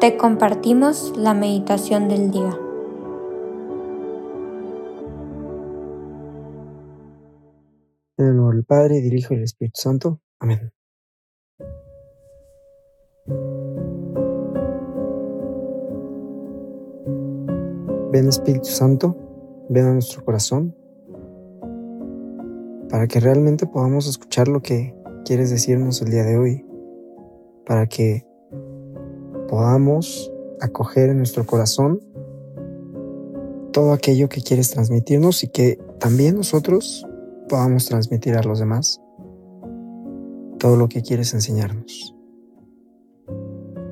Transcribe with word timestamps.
te 0.00 0.18
compartimos 0.18 1.16
la 1.16 1.32
meditación 1.32 2.08
del 2.08 2.30
día. 2.30 2.58
En 8.18 8.26
el 8.26 8.36
nombre 8.36 8.56
del 8.56 8.64
Padre, 8.64 9.00
del 9.00 9.16
Hijo 9.16 9.32
y 9.32 9.36
del 9.36 9.44
Espíritu 9.44 9.80
Santo. 9.80 10.20
Amén. 10.38 10.70
Ven 18.12 18.28
Espíritu 18.28 18.68
Santo, 18.68 19.16
ven 19.70 19.86
a 19.86 19.92
nuestro 19.94 20.24
corazón, 20.24 20.76
para 22.90 23.06
que 23.06 23.20
realmente 23.20 23.66
podamos 23.66 24.06
escuchar 24.08 24.48
lo 24.48 24.60
que 24.60 24.94
quieres 25.24 25.50
decirnos 25.50 26.00
el 26.02 26.10
día 26.10 26.24
de 26.24 26.38
hoy, 26.38 26.66
para 27.66 27.86
que 27.86 28.26
podamos 29.48 30.32
acoger 30.60 31.10
en 31.10 31.18
nuestro 31.18 31.44
corazón 31.44 32.00
todo 33.72 33.92
aquello 33.92 34.28
que 34.28 34.40
quieres 34.40 34.70
transmitirnos 34.70 35.44
y 35.44 35.48
que 35.48 35.78
también 36.00 36.36
nosotros 36.36 37.06
podamos 37.48 37.86
transmitir 37.86 38.34
a 38.34 38.42
los 38.42 38.58
demás 38.58 39.00
todo 40.58 40.76
lo 40.76 40.88
que 40.88 41.02
quieres 41.02 41.34
enseñarnos. 41.34 42.14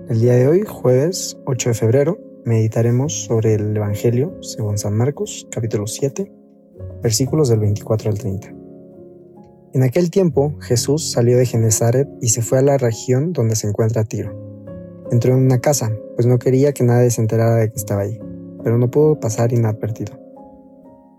El 0.09 0.21
día 0.21 0.35
de 0.35 0.48
hoy, 0.48 0.62
jueves 0.62 1.37
8 1.47 1.71
de 1.71 1.75
febrero, 1.75 2.19
meditaremos 2.45 3.25
sobre 3.25 3.55
el 3.55 3.77
Evangelio 3.77 4.37
según 4.43 4.79
San 4.79 4.97
Marcos, 4.97 5.47
capítulo 5.51 5.87
7, 5.87 6.31
versículos 7.03 7.48
del 7.48 7.61
24 7.61 8.11
al 8.11 8.19
30. 8.19 8.55
En 9.75 9.83
aquel 9.83 10.11
tiempo, 10.11 10.57
Jesús 10.61 11.11
salió 11.11 11.37
de 11.37 11.47
Genezaret 11.47 12.09
y 12.21 12.29
se 12.29 12.43
fue 12.43 12.59
a 12.59 12.62
la 12.62 12.79
región 12.79 13.33
donde 13.33 13.57
se 13.57 13.67
encuentra 13.67 14.05
Tiro 14.05 14.54
Entró 15.11 15.35
en 15.35 15.45
una 15.45 15.61
casa, 15.61 15.91
pues 16.17 16.27
no 16.27 16.39
quería 16.39 16.73
que 16.73 16.84
nadie 16.84 17.11
se 17.11 17.20
enterara 17.20 17.56
de 17.56 17.70
que 17.70 17.77
estaba 17.77 18.03
ahí, 18.03 18.19
pero 18.62 18.78
no 18.78 18.91
pudo 18.91 19.20
pasar 19.20 19.53
inadvertido. 19.53 20.19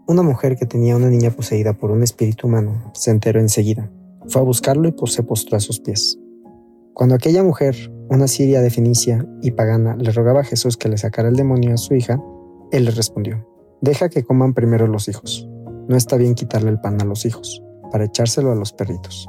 Una 0.08 0.22
mujer 0.22 0.56
que 0.56 0.66
tenía 0.66 0.96
una 0.96 1.09
niña 1.09 1.32
poseída 1.32 1.73
por 1.73 1.92
un 1.92 2.04
espíritu 2.04 2.48
humano 2.48 2.92
se 2.94 3.12
enteró 3.12 3.40
enseguida. 3.40 3.90
Fue 4.28 4.42
a 4.42 4.46
buscarlo 4.46 4.88
y 4.88 5.08
se 5.08 5.24
postró 5.24 5.58
a 5.58 5.59
sus 5.59 5.80
pies. 5.80 6.20
Cuando 6.94 7.16
aquella 7.16 7.44
mujer, 7.44 7.76
una 8.09 8.28
siria 8.28 8.62
de 8.62 8.70
Fenicia 8.70 9.28
y 9.42 9.52
pagana, 9.52 9.96
le 9.96 10.12
rogaba 10.12 10.42
a 10.42 10.46
Jesús 10.46 10.78
que 10.78 10.90
le 10.90 10.98
sacara 10.98 11.28
el 11.28 11.36
demonio 11.36 11.74
a 11.74 11.78
su 11.78 11.96
hija, 11.96 12.22
él 12.72 12.86
le 12.86 12.92
respondió, 12.92 13.48
Deja 13.81 14.09
que 14.09 14.24
coman 14.24 14.54
primero 14.54 14.88
los 14.88 15.08
hijos. 15.08 15.50
No 15.88 15.98
está 15.98 16.18
bien 16.18 16.36
quitarle 16.36 16.70
el 16.70 16.80
pan 16.80 17.02
a 17.02 17.06
los 17.06 17.26
hijos, 17.26 17.64
para 17.92 18.06
echárselo 18.06 18.52
a 18.52 18.56
los 18.56 18.74
perritos. 18.74 19.28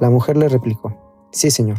La 0.00 0.10
mujer 0.10 0.36
le 0.36 0.48
replicó, 0.48 1.28
Sí, 1.32 1.50
señor, 1.50 1.78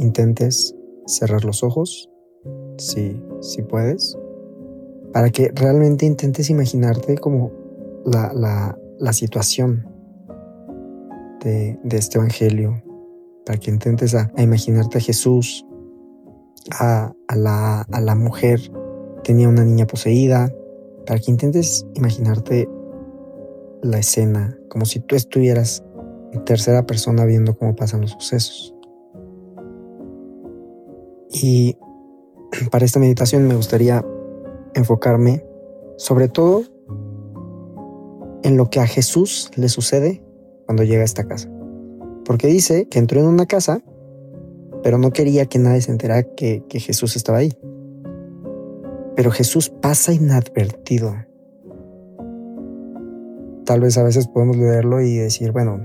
intentes 0.00 0.74
cerrar 1.06 1.44
los 1.44 1.62
ojos, 1.62 2.10
si, 2.78 3.22
si 3.40 3.62
puedes, 3.62 4.18
para 5.12 5.30
que 5.30 5.50
realmente 5.54 6.06
intentes 6.06 6.50
imaginarte 6.50 7.16
como 7.18 7.52
la, 8.04 8.32
la, 8.98 9.12
situación 9.12 9.86
de, 11.44 11.78
este 11.90 12.18
Evangelio, 12.18 12.82
para 13.44 13.58
que 13.58 13.70
intentes 13.70 14.14
a, 14.14 14.32
imaginarte 14.38 14.98
a 14.98 15.00
Jesús, 15.00 15.66
a, 16.72 17.12
la, 17.36 17.82
a 17.82 18.00
la 18.00 18.14
mujer 18.14 18.60
tenía 19.22 19.48
una 19.48 19.64
niña 19.64 19.86
poseída, 19.86 20.52
para 21.06 21.18
que 21.18 21.30
intentes 21.30 21.86
imaginarte 21.94 22.68
la 23.82 23.98
escena, 23.98 24.56
como 24.68 24.84
si 24.84 25.00
tú 25.00 25.16
estuvieras 25.16 25.82
en 26.32 26.44
tercera 26.44 26.86
persona 26.86 27.24
viendo 27.24 27.56
cómo 27.56 27.74
pasan 27.74 28.02
los 28.02 28.12
sucesos. 28.12 28.74
Y 31.32 31.76
para 32.70 32.84
esta 32.84 32.98
meditación 32.98 33.46
me 33.46 33.54
gustaría 33.54 34.04
enfocarme 34.74 35.44
sobre 35.96 36.28
todo 36.28 36.64
en 38.42 38.56
lo 38.56 38.70
que 38.70 38.80
a 38.80 38.86
Jesús 38.86 39.50
le 39.56 39.68
sucede 39.68 40.22
cuando 40.66 40.82
llega 40.82 41.02
a 41.02 41.04
esta 41.04 41.26
casa. 41.26 41.48
Porque 42.24 42.46
dice 42.46 42.88
que 42.88 42.98
entró 42.98 43.20
en 43.20 43.26
una 43.26 43.46
casa, 43.46 43.82
pero 44.82 44.98
no 44.98 45.10
quería 45.10 45.46
que 45.46 45.58
nadie 45.58 45.82
se 45.82 45.90
enterara 45.92 46.22
que, 46.22 46.64
que 46.68 46.80
Jesús 46.80 47.16
estaba 47.16 47.38
ahí. 47.38 47.52
Pero 49.14 49.30
Jesús 49.30 49.68
pasa 49.68 50.12
inadvertido. 50.12 51.14
Tal 53.64 53.80
vez 53.80 53.98
a 53.98 54.02
veces 54.02 54.26
podemos 54.26 54.56
leerlo 54.56 55.00
y 55.00 55.16
decir, 55.16 55.52
bueno, 55.52 55.80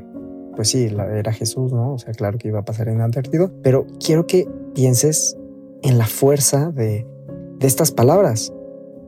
pues 0.56 0.70
sí, 0.70 0.86
era 0.86 1.34
Jesús, 1.34 1.72
¿no? 1.74 1.94
O 1.94 2.00
sea, 2.00 2.14
claro 2.14 2.38
que 2.38 2.48
iba 2.48 2.60
a 2.60 2.66
pasar 2.66 2.88
inadvertido, 2.88 3.52
pero 3.62 3.86
quiero 4.04 4.26
que 4.28 4.48
pienses 4.74 5.38
en 5.84 5.98
la 5.98 6.08
fuerza 6.08 6.72
de, 6.72 7.08
estas 7.62 7.92
palabras, 7.92 8.54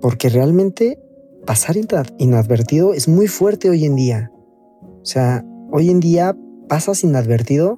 porque 0.01 0.29
realmente 0.29 0.99
pasar 1.45 1.75
inadvertido 2.17 2.95
es 2.95 3.07
muy 3.07 3.27
fuerte 3.27 3.69
hoy 3.69 3.85
en 3.85 3.95
día. 3.95 4.31
O 4.81 5.05
sea, 5.05 5.45
hoy 5.71 5.91
en 5.91 5.99
día 5.99 6.35
pasas 6.67 7.03
inadvertido 7.03 7.77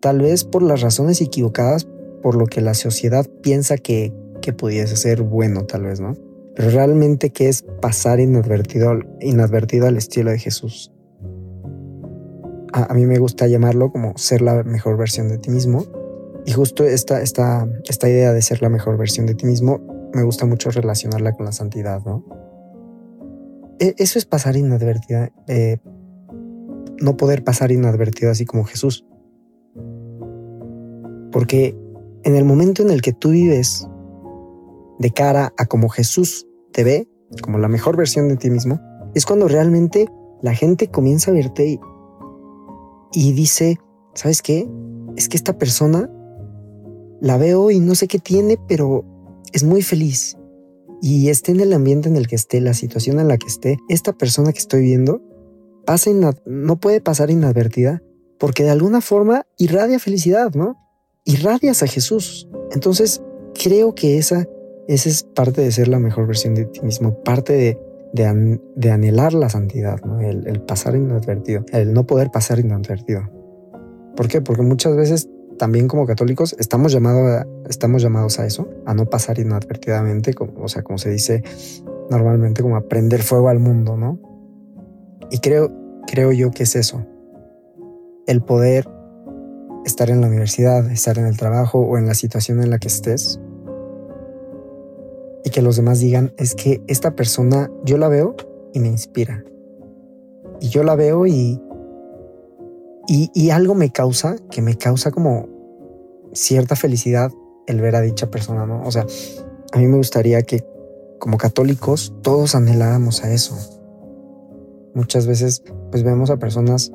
tal 0.00 0.20
vez 0.20 0.44
por 0.44 0.62
las 0.62 0.80
razones 0.80 1.20
equivocadas, 1.20 1.88
por 2.22 2.36
lo 2.36 2.46
que 2.46 2.60
la 2.60 2.74
sociedad 2.74 3.26
piensa 3.42 3.78
que, 3.78 4.12
que 4.40 4.52
pudiese 4.52 4.94
ser 4.94 5.22
bueno, 5.22 5.64
tal 5.66 5.82
vez, 5.82 5.98
¿no? 5.98 6.14
Pero 6.54 6.70
realmente, 6.70 7.30
¿qué 7.30 7.48
es 7.48 7.62
pasar 7.80 8.20
inadvertido, 8.20 8.92
inadvertido 9.20 9.88
al 9.88 9.96
estilo 9.96 10.30
de 10.30 10.38
Jesús? 10.38 10.92
A, 12.72 12.94
mí 12.94 13.06
me 13.06 13.18
gusta 13.18 13.46
llamarlo 13.46 13.90
como 13.90 14.16
ser 14.16 14.42
la 14.42 14.62
mejor 14.62 14.96
versión 14.96 15.28
de 15.28 15.38
ti 15.38 15.50
mismo. 15.50 15.84
Y 16.46 16.52
justo 16.52 16.84
esta, 16.84 17.20
esta, 17.20 17.68
esta 17.88 18.08
idea 18.08 18.32
de 18.32 18.42
ser 18.42 18.62
la 18.62 18.68
mejor 18.68 18.96
versión 18.96 19.26
de 19.26 19.34
ti 19.34 19.46
mismo, 19.46 19.80
me 20.14 20.22
gusta 20.22 20.46
mucho 20.46 20.70
relacionarla 20.70 21.32
con 21.32 21.46
la 21.46 21.52
santidad, 21.52 22.02
¿no? 22.04 22.24
E, 23.78 23.94
eso 23.98 24.18
es 24.18 24.24
pasar 24.24 24.56
inadvertida, 24.56 25.30
eh, 25.46 25.78
no 27.00 27.16
poder 27.16 27.44
pasar 27.44 27.72
inadvertido 27.72 28.30
así 28.30 28.44
como 28.44 28.64
Jesús. 28.64 29.06
Porque 31.32 31.76
en 32.24 32.36
el 32.36 32.44
momento 32.44 32.82
en 32.82 32.90
el 32.90 33.02
que 33.02 33.12
tú 33.12 33.30
vives 33.30 33.88
de 34.98 35.10
cara 35.10 35.52
a 35.56 35.66
como 35.66 35.88
Jesús 35.88 36.46
te 36.72 36.84
ve, 36.84 37.08
como 37.42 37.58
la 37.58 37.68
mejor 37.68 37.96
versión 37.96 38.28
de 38.28 38.36
ti 38.36 38.50
mismo, 38.50 38.80
es 39.14 39.24
cuando 39.24 39.48
realmente 39.48 40.06
la 40.42 40.54
gente 40.54 40.88
comienza 40.88 41.30
a 41.30 41.34
verte 41.34 41.80
y 43.12 43.32
dice, 43.32 43.78
¿sabes 44.14 44.42
qué? 44.42 44.68
Es 45.16 45.28
que 45.28 45.36
esta 45.36 45.58
persona 45.58 46.10
la 47.20 47.36
veo 47.36 47.70
y 47.70 47.80
no 47.80 47.94
sé 47.94 48.08
qué 48.08 48.18
tiene, 48.18 48.58
pero 48.68 49.04
es 49.52 49.64
muy 49.64 49.82
feliz. 49.82 50.36
Y 51.02 51.28
esté 51.28 51.52
en 51.52 51.60
el 51.60 51.72
ambiente 51.72 52.08
en 52.08 52.16
el 52.16 52.26
que 52.26 52.36
esté, 52.36 52.60
la 52.60 52.74
situación 52.74 53.18
en 53.20 53.28
la 53.28 53.38
que 53.38 53.46
esté, 53.46 53.78
esta 53.88 54.12
persona 54.12 54.52
que 54.52 54.58
estoy 54.58 54.82
viendo 54.82 55.22
pasa 55.86 56.10
no 56.44 56.76
puede 56.78 57.00
pasar 57.00 57.30
inadvertida 57.30 58.02
porque 58.38 58.64
de 58.64 58.70
alguna 58.70 59.00
forma 59.00 59.46
irradia 59.58 59.98
felicidad, 59.98 60.54
¿no? 60.54 60.76
Irradias 61.24 61.82
a 61.82 61.86
Jesús. 61.86 62.48
Entonces, 62.72 63.22
creo 63.54 63.94
que 63.94 64.18
esa, 64.18 64.48
esa 64.88 65.08
es 65.08 65.22
parte 65.22 65.60
de 65.60 65.70
ser 65.72 65.88
la 65.88 65.98
mejor 65.98 66.26
versión 66.26 66.54
de 66.54 66.64
ti 66.64 66.80
mismo, 66.80 67.22
parte 67.22 67.52
de 67.52 67.78
de, 68.12 68.90
anhelar 68.90 69.34
la 69.34 69.48
santidad, 69.48 69.98
el, 70.20 70.62
pasar 70.62 70.96
inadvertido, 70.96 71.64
el 71.72 71.92
no 71.92 72.06
poder 72.06 72.30
pasar 72.30 72.58
inadvertido. 72.58 73.22
¿Por 74.16 74.28
qué? 74.28 74.40
Porque 74.40 74.62
muchas 74.62 74.96
veces 74.96 75.28
también 75.58 75.88
como 75.88 76.06
católicos 76.06 76.56
estamos, 76.58 76.92
llamados 76.92 77.30
a, 77.30 77.46
estamos 77.68 78.02
llamados 78.02 78.38
a 78.38 78.46
eso, 78.46 78.68
a 78.86 78.94
no 78.94 79.06
pasar 79.06 79.38
inadvertidamente, 79.38 80.34
como, 80.34 80.62
o 80.62 80.68
sea, 80.68 80.82
como 80.82 80.98
se 80.98 81.10
dice 81.10 81.42
normalmente, 82.10 82.62
como 82.62 82.76
a 82.76 82.88
prender 82.88 83.22
fuego 83.22 83.48
al 83.48 83.60
mundo, 83.60 83.96
¿no? 83.96 84.18
Y 85.30 85.38
creo, 85.38 85.70
creo 86.06 86.32
yo 86.32 86.50
que 86.50 86.64
es 86.64 86.74
eso, 86.74 87.06
el 88.26 88.42
poder 88.42 88.88
estar 89.84 90.10
en 90.10 90.20
la 90.20 90.26
universidad, 90.26 90.90
estar 90.90 91.18
en 91.18 91.26
el 91.26 91.36
trabajo 91.36 91.78
o 91.80 91.98
en 91.98 92.06
la 92.06 92.14
situación 92.14 92.62
en 92.62 92.70
la 92.70 92.78
que 92.78 92.88
estés, 92.88 93.40
y 95.44 95.50
que 95.50 95.62
los 95.62 95.76
demás 95.76 96.00
digan, 96.00 96.32
es 96.36 96.54
que 96.54 96.82
esta 96.86 97.14
persona 97.14 97.70
yo 97.84 97.98
la 97.98 98.08
veo 98.08 98.36
y 98.72 98.80
me 98.80 98.88
inspira. 98.88 99.44
Y 100.60 100.68
yo 100.68 100.82
la 100.82 100.94
veo 100.94 101.26
y, 101.26 101.60
y, 103.08 103.50
algo 103.50 103.74
me 103.74 103.90
causa, 103.90 104.36
que 104.50 104.62
me 104.62 104.76
causa 104.76 105.10
como 105.10 105.48
cierta 106.32 106.76
felicidad 106.76 107.32
el 107.66 107.80
ver 107.80 107.96
a 107.96 108.00
dicha 108.00 108.30
persona, 108.30 108.66
¿no? 108.66 108.82
O 108.84 108.90
sea, 108.90 109.06
a 109.72 109.78
mí 109.78 109.86
me 109.86 109.96
gustaría 109.96 110.42
que 110.42 110.64
como 111.18 111.38
católicos 111.38 112.14
todos 112.22 112.54
anheláramos 112.54 113.24
a 113.24 113.32
eso. 113.32 113.56
Muchas 114.94 115.26
veces 115.26 115.62
pues 115.90 116.02
vemos 116.02 116.30
a 116.30 116.38
personas 116.38 116.92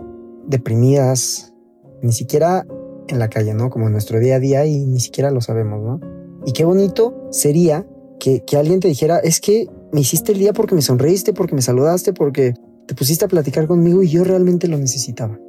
deprimidas, 0.48 1.54
ni 2.02 2.12
siquiera 2.12 2.66
en 3.08 3.20
la 3.20 3.30
calle, 3.30 3.54
¿no? 3.54 3.70
Como 3.70 3.88
en 3.88 3.94
nuestro 3.94 4.20
día 4.20 4.36
a 4.36 4.40
día 4.40 4.66
y 4.66 4.86
ni 4.86 5.00
siquiera 5.00 5.32
lo 5.32 5.42
sabemos, 5.42 5.82
¿no? 5.82 6.00
Y 6.46 6.54
qué 6.54 6.66
bonito 6.66 7.28
sería 7.32 7.88
que, 8.20 8.44
alguien 8.58 8.80
te 8.80 8.88
dijera, 8.88 9.20
es 9.20 9.40
que 9.40 9.68
me 9.92 10.02
hiciste 10.02 10.32
el 10.32 10.40
día 10.40 10.54
porque 10.54 10.76
me 10.76 10.82
sonreíste, 10.82 11.34
porque 11.34 11.56
me 11.56 11.62
saludaste, 11.62 12.14
porque 12.14 12.54
te 12.88 12.96
pusiste 12.96 13.26
a 13.26 13.28
platicar 13.28 13.68
conmigo 13.68 14.04
y 14.04 14.10
yo 14.10 14.24
realmente 14.24 14.68
lo 14.68 14.78
necesitaba. 14.78 15.40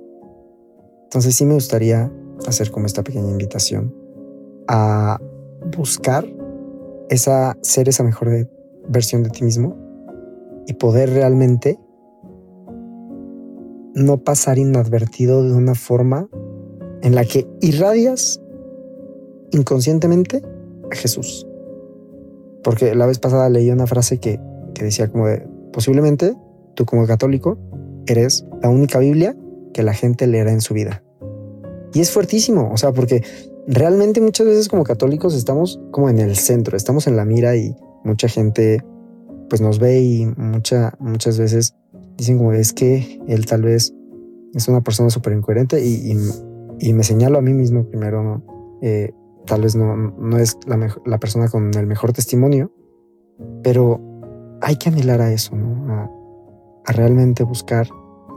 Entonces 1.05 1.35
sí 1.35 1.45
me 1.45 1.55
gustaría 1.55 2.13
hacer 2.47 2.71
como 2.71 2.87
esta 2.87 3.03
pequeña 3.03 3.31
invitación 3.31 3.95
a 4.69 5.19
buscar 5.77 6.27
esa, 7.09 7.57
ser 7.63 7.89
esa 7.89 8.03
mejor 8.03 8.49
versión 8.89 9.23
de 9.23 9.31
ti 9.31 9.45
mismo 9.45 9.77
y 10.67 10.75
poder 10.75 11.11
realmente 11.11 11.79
no 13.95 14.19
pasar 14.19 14.59
inadvertido 14.59 15.43
de 15.43 15.55
una 15.55 15.75
forma 15.75 16.29
en 17.03 17.15
la 17.15 17.25
que 17.25 17.49
irradias 17.61 18.41
inconscientemente 19.53 20.43
a 20.91 20.95
Jesús. 20.95 21.47
Porque 22.67 22.97
la 22.97 23.07
vez 23.07 23.21
pasada 23.21 23.49
leí 23.49 23.71
una 23.71 23.87
frase 23.87 24.19
que, 24.19 24.41
que 24.75 24.83
decía 24.83 25.07
como 25.07 25.29
de, 25.29 25.47
posiblemente 25.73 26.35
tú 26.75 26.85
como 26.85 27.07
católico 27.07 27.57
eres 28.09 28.45
la 28.61 28.71
única 28.71 28.99
Biblia 28.99 29.37
que 29.73 29.85
la 29.85 29.95
gente 29.95 30.27
leerá 30.27 30.51
en 30.51 30.61
su 30.61 30.75
vida. 30.75 31.01
Y 31.95 32.01
es 32.01 32.11
fuertísimo, 32.11 32.73
o 32.73 32.77
sea, 32.77 32.91
porque 32.91 33.23
realmente 33.69 34.21
muchas 34.21 34.49
veces 34.49 34.69
como 34.69 34.83
católicos 34.83 35.33
estamos 35.37 35.81
como 35.93 36.11
en 36.11 36.19
el 36.19 36.35
centro, 36.35 36.77
estamos 36.77 37.07
en 37.07 37.15
la 37.15 37.25
mira 37.25 37.55
y 37.55 37.77
mucha 38.03 38.27
gente 38.27 38.85
pues 39.49 39.61
nos 39.61 39.79
ve 39.79 40.01
y 40.01 40.27
mucha, 40.37 40.93
muchas 40.99 41.39
veces 41.39 41.77
dicen 42.17 42.37
como 42.37 42.53
es 42.53 42.73
que 42.73 43.21
él 43.29 43.47
tal 43.47 43.63
vez 43.63 43.95
es 44.55 44.67
una 44.67 44.81
persona 44.81 45.09
súper 45.11 45.35
incoherente 45.35 45.87
y, 45.87 46.17
me 46.93 47.05
señalo 47.05 47.39
a 47.39 47.43
mí 47.43 47.53
mismo 47.53 47.85
primero, 47.85 48.25
¿no? 48.25 48.43
Eh, 48.83 49.13
tal 49.47 49.63
vez 49.63 49.75
no, 49.75 49.97
no 49.97 50.39
es 50.39 50.59
la, 50.67 50.95
la, 51.05 51.19
persona 51.19 51.49
con 51.49 51.73
el 51.75 51.87
mejor 51.87 52.13
testimonio, 52.13 52.73
pero 53.63 54.01
hay 54.61 54.77
que 54.77 54.89
anhelar 54.89 55.21
a 55.21 55.33
eso, 55.33 55.55
a 56.85 56.93
realmente 56.93 57.45
buscar 57.45 57.89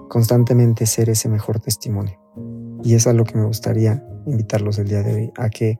constantemente 0.09 0.85
ser 0.85 1.09
ese 1.09 1.29
mejor 1.29 1.59
testimonio. 1.59 2.19
Y 2.83 2.95
es 2.95 3.07
a 3.07 3.13
lo 3.13 3.23
que 3.23 3.37
me 3.37 3.45
gustaría 3.45 4.03
invitarlos 4.25 4.79
el 4.79 4.87
día 4.87 5.03
de 5.03 5.13
hoy, 5.13 5.31
a 5.37 5.49
que 5.49 5.79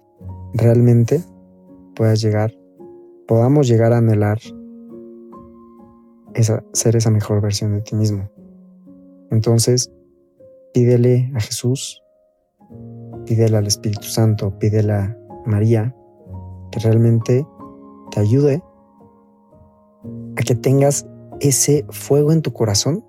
realmente 0.54 1.24
puedas 1.96 2.22
llegar, 2.22 2.54
podamos 3.28 3.68
llegar 3.68 3.94
a 3.94 3.98
anhelar 3.98 4.40
esa, 6.34 6.64
ser 6.74 6.96
esa 6.96 7.12
mejor 7.12 7.42
versión 7.42 7.74
de 7.74 7.81
ti 7.81 7.96
mismo. 7.96 8.30
Entonces, 9.31 9.92
pídele 10.74 11.31
a 11.36 11.40
Jesús, 11.40 12.02
pídele 13.26 13.58
al 13.58 13.68
Espíritu 13.68 14.08
Santo, 14.08 14.58
pídele 14.58 14.94
a 14.94 15.19
María, 15.50 15.96
que 16.72 16.80
realmente 16.80 17.46
te 18.12 18.19
ayude 18.19 18.63
a 20.38 20.42
que 20.44 20.56
tengas 20.56 21.06
ese 21.40 21.86
fuego 21.90 22.31
en 22.31 22.42
tu 22.42 22.54
corazón 22.54 23.04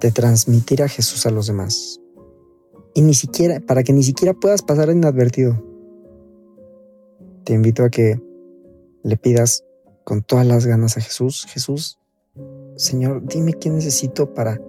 de 0.00 0.10
transmitir 0.12 0.82
a 0.82 0.88
Jesús 0.88 1.26
a 1.26 1.30
los 1.30 1.46
demás. 1.46 2.00
Y 2.94 3.02
ni 3.02 3.14
siquiera, 3.14 3.60
para 3.60 3.82
que 3.82 3.92
ni 3.92 4.02
siquiera 4.02 4.34
puedas 4.34 4.62
pasar 4.62 4.90
inadvertido. 4.90 5.62
Te 7.44 7.54
invito 7.54 7.84
a 7.84 7.90
que 7.90 8.20
le 9.02 9.16
pidas 9.16 9.64
con 10.04 10.22
todas 10.22 10.46
las 10.46 10.66
ganas 10.66 10.96
a 10.96 11.00
Jesús, 11.00 11.46
Jesús, 11.48 11.98
Señor, 12.76 13.22
dime 13.26 13.52
qué 13.54 13.70
necesito 13.70 14.34
para, 14.34 14.60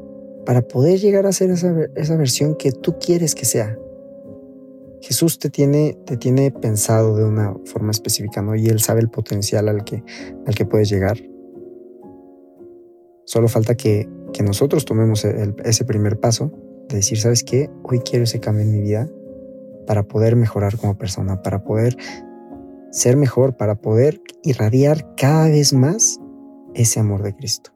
para 0.46 0.62
poder 0.62 1.00
llegar 1.00 1.26
a 1.26 1.32
ser 1.32 1.50
esa, 1.52 1.74
esa 1.96 2.16
versión 2.16 2.56
que 2.56 2.72
tú 2.72 2.98
quieres 3.00 3.36
que 3.36 3.46
sea. 3.46 3.78
Jesús 5.06 5.38
te 5.38 5.52
tiene, 5.52 5.96
te 6.08 6.18
tiene 6.18 6.50
pensado 6.50 7.16
de 7.16 7.24
una 7.24 7.56
forma 7.66 7.92
específica, 7.92 8.42
¿no? 8.42 8.56
Y 8.56 8.66
Él 8.66 8.80
sabe 8.80 9.02
el 9.02 9.10
potencial 9.12 9.70
al 9.70 9.84
que, 9.84 10.04
al 10.48 10.56
que 10.56 10.66
puedes 10.66 10.90
llegar. 10.90 11.18
Solo 13.26 13.48
falta 13.48 13.76
que, 13.76 14.10
que 14.34 14.42
nosotros 14.42 14.84
tomemos 14.84 15.24
ese 15.24 15.86
primer 15.86 16.20
paso 16.20 16.52
de 16.90 16.98
decir, 16.98 17.20
¿sabes 17.20 17.44
qué? 17.44 17.70
Hoy 17.84 18.00
quiero 18.00 18.24
ese 18.24 18.40
cambio 18.40 18.64
en 18.64 18.72
mi 18.72 18.82
vida 18.82 19.08
para 19.86 20.08
poder 20.08 20.36
mejorar 20.36 20.76
como 20.76 20.98
persona, 20.98 21.44
para 21.44 21.64
poder 21.64 21.96
ser 22.90 23.16
mejor, 23.16 23.58
para 23.58 23.76
poder 23.76 24.20
irradiar 24.42 25.14
cada 25.16 25.50
vez 25.50 25.72
más 25.72 26.20
ese 26.74 27.00
amor 27.00 27.22
de 27.22 27.36
Cristo. 27.36 27.70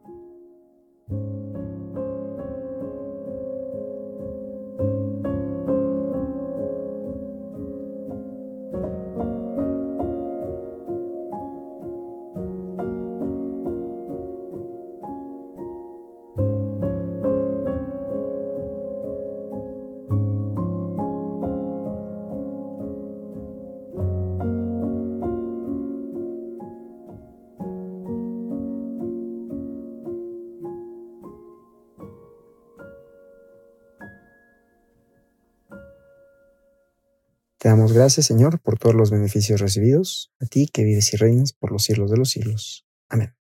Te 37.59 37.67
damos 37.67 37.91
gracias, 37.91 38.25
Señor, 38.25 38.61
por 38.61 38.79
todos 38.79 38.95
los 38.95 39.11
beneficios 39.11 39.59
recibidos, 39.59 40.31
a 40.39 40.45
ti 40.45 40.69
que 40.71 40.85
vives 40.85 41.13
y 41.13 41.17
reinas 41.17 41.51
por 41.51 41.73
los 41.73 41.83
siglos 41.83 42.09
de 42.09 42.15
los 42.15 42.29
siglos. 42.29 42.87
Amén. 43.09 43.35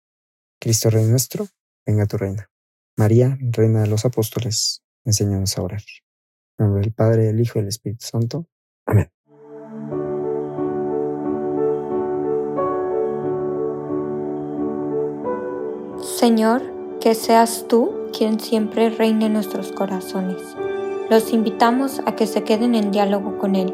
Cristo 0.57 0.89
Rey 0.89 1.03
nuestro, 1.03 1.50
venga 1.85 2.06
tu 2.06 2.15
reina. 2.15 2.50
María, 2.95 3.38
Reina 3.41 3.81
de 3.81 3.88
los 3.88 4.06
Apóstoles, 4.06 4.85
enséñanos 5.03 5.57
a 5.57 5.63
orar. 5.63 5.81
En 6.57 6.65
nombre 6.65 6.83
del 6.83 6.94
Padre, 6.94 7.23
del 7.23 7.41
Hijo 7.41 7.59
y 7.59 7.63
del 7.63 7.67
Espíritu 7.67 8.06
Santo. 8.06 8.47
Amén. 8.86 9.12
Señor, 16.17 16.62
que 17.01 17.15
seas 17.15 17.65
tú 17.67 18.10
quien 18.17 18.39
siempre 18.39 18.91
reine 18.91 19.25
en 19.25 19.34
nuestros 19.34 19.74
corazones. 19.74 20.41
Los 21.10 21.34
invitamos 21.34 22.00
a 22.05 22.15
que 22.15 22.27
se 22.27 22.43
queden 22.43 22.75
en 22.75 22.91
diálogo 22.91 23.38
con 23.38 23.57
Él 23.57 23.74